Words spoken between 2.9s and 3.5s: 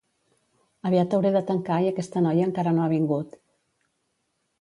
vingut